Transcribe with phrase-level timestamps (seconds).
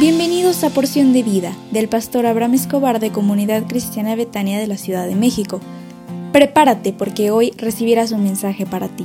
[0.00, 4.78] Bienvenidos a Porción de Vida del pastor Abraham Escobar de Comunidad Cristiana Betania de la
[4.78, 5.60] Ciudad de México.
[6.32, 9.04] Prepárate porque hoy recibirás un mensaje para ti.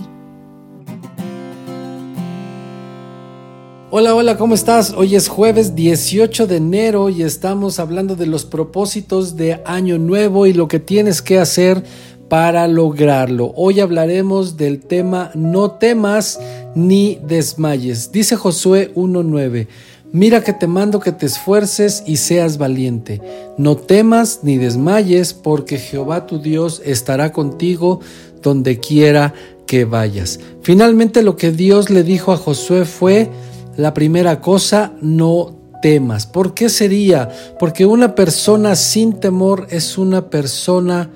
[3.91, 4.93] Hola, hola, ¿cómo estás?
[4.95, 10.45] Hoy es jueves 18 de enero y estamos hablando de los propósitos de Año Nuevo
[10.45, 11.83] y lo que tienes que hacer
[12.29, 13.51] para lograrlo.
[13.57, 16.39] Hoy hablaremos del tema no temas
[16.73, 18.13] ni desmayes.
[18.13, 19.67] Dice Josué 1.9.
[20.11, 23.21] Mira que te mando que te esfuerces y seas valiente.
[23.57, 27.99] No temas ni desmayes, porque Jehová tu Dios estará contigo
[28.41, 29.33] donde quiera
[29.67, 30.39] que vayas.
[30.61, 33.29] Finalmente lo que Dios le dijo a Josué fue,
[33.75, 36.25] la primera cosa, no temas.
[36.25, 37.29] ¿Por qué sería?
[37.59, 41.09] Porque una persona sin temor es una persona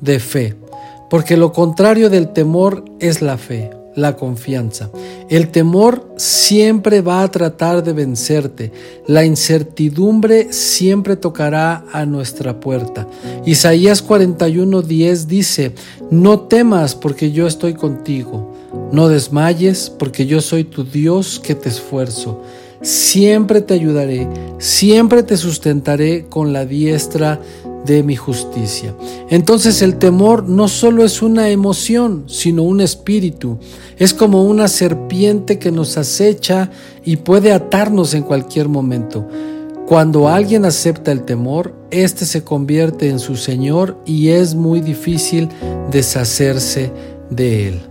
[0.00, 0.56] de fe.
[1.08, 4.90] Porque lo contrario del temor es la fe la confianza.
[5.28, 8.72] El temor siempre va a tratar de vencerte.
[9.06, 13.06] La incertidumbre siempre tocará a nuestra puerta.
[13.44, 15.74] Isaías 41:10 dice,
[16.10, 18.54] no temas porque yo estoy contigo.
[18.92, 22.42] No desmayes porque yo soy tu Dios que te esfuerzo.
[22.80, 27.40] Siempre te ayudaré, siempre te sustentaré con la diestra
[27.84, 28.94] de mi justicia.
[29.30, 33.58] Entonces el temor no solo es una emoción, sino un espíritu.
[33.96, 36.70] Es como una serpiente que nos acecha
[37.04, 39.26] y puede atarnos en cualquier momento.
[39.86, 45.48] Cuando alguien acepta el temor, éste se convierte en su Señor y es muy difícil
[45.90, 46.92] deshacerse
[47.30, 47.87] de él.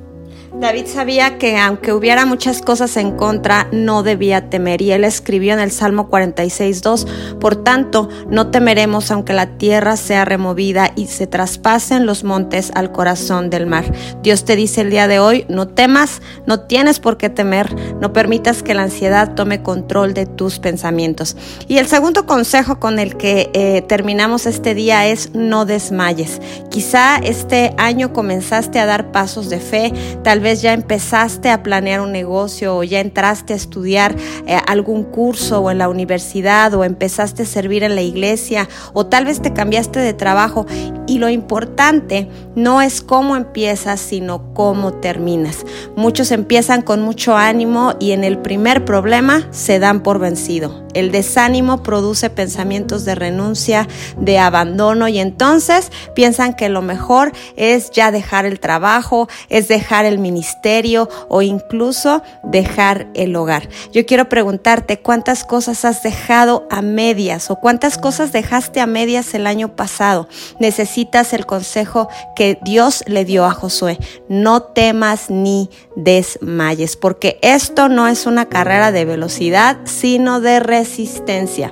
[0.59, 4.81] David sabía que aunque hubiera muchas cosas en contra, no debía temer.
[4.81, 10.25] Y él escribió en el Salmo 46.2, por tanto, no temeremos aunque la tierra sea
[10.25, 13.85] removida y se traspasen los montes al corazón del mar.
[14.23, 18.11] Dios te dice el día de hoy, no temas, no tienes por qué temer, no
[18.11, 21.37] permitas que la ansiedad tome control de tus pensamientos.
[21.67, 26.41] Y el segundo consejo con el que eh, terminamos este día es no desmayes.
[26.71, 29.93] Quizá este año comenzaste a dar pasos de fe,
[30.23, 34.15] tal vez ya empezaste a planear un negocio o ya entraste a estudiar
[34.45, 39.05] eh, algún curso o en la universidad o empezaste a servir en la iglesia o
[39.05, 40.65] tal vez te cambiaste de trabajo
[41.07, 45.65] y lo importante no es cómo empiezas, sino cómo terminas.
[45.97, 50.85] Muchos empiezan con mucho ánimo y en el primer problema se dan por vencido.
[50.93, 57.89] El desánimo produce pensamientos de renuncia, de abandono y entonces piensan que lo mejor es
[57.89, 63.67] ya dejar el trabajo, es dejar el ministerio o incluso dejar el hogar.
[63.91, 69.33] Yo quiero preguntarte cuántas cosas has dejado a medias o cuántas cosas dejaste a medias
[69.33, 70.27] el año pasado.
[70.59, 73.97] Necesitas el consejo que Dios le dio a Josué.
[74.29, 81.71] No temas ni desmayes, porque esto no es una carrera de velocidad, sino de resistencia.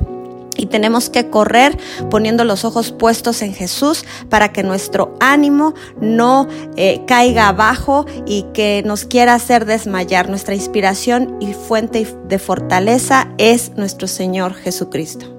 [0.58, 1.78] Y tenemos que correr
[2.10, 6.48] poniendo los ojos puestos en Jesús para que nuestro ánimo no
[6.78, 10.30] eh, caiga abajo y que nos quiera hacer desmayar.
[10.30, 15.36] Nuestra inspiración y fuente de fortaleza es nuestro Señor Jesucristo.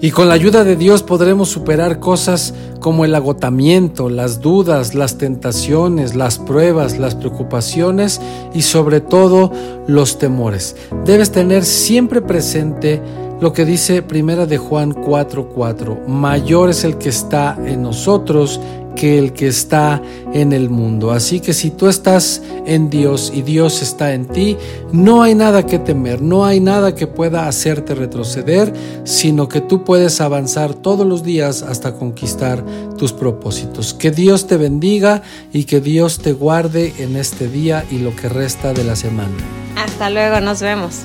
[0.00, 2.52] Y con la ayuda de Dios podremos superar cosas
[2.84, 8.20] como el agotamiento, las dudas, las tentaciones, las pruebas, las preocupaciones
[8.52, 9.50] y sobre todo
[9.86, 10.76] los temores.
[11.06, 13.00] Debes tener siempre presente
[13.40, 18.60] lo que dice Primera de Juan 4:4, mayor es el que está en nosotros
[18.94, 20.00] que el que está
[20.32, 21.12] en el mundo.
[21.12, 24.56] Así que si tú estás en Dios y Dios está en ti,
[24.92, 28.72] no hay nada que temer, no hay nada que pueda hacerte retroceder,
[29.04, 32.64] sino que tú puedes avanzar todos los días hasta conquistar
[32.96, 33.94] tus propósitos.
[33.94, 35.22] Que Dios te bendiga
[35.52, 39.34] y que Dios te guarde en este día y lo que resta de la semana.
[39.76, 41.02] Hasta luego, nos vemos.